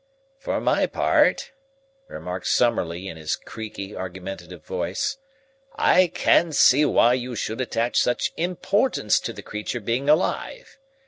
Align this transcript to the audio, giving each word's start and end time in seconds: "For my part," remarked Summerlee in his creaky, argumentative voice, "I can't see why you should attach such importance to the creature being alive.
"For 0.39 0.59
my 0.59 0.87
part," 0.87 1.51
remarked 2.07 2.47
Summerlee 2.47 3.07
in 3.07 3.17
his 3.17 3.35
creaky, 3.35 3.95
argumentative 3.95 4.65
voice, 4.65 5.19
"I 5.75 6.07
can't 6.07 6.55
see 6.55 6.83
why 6.85 7.13
you 7.13 7.35
should 7.35 7.61
attach 7.61 7.99
such 8.01 8.31
importance 8.35 9.19
to 9.19 9.31
the 9.31 9.43
creature 9.43 9.79
being 9.79 10.09
alive. 10.09 10.79